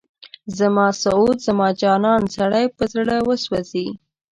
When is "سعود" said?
1.01-1.37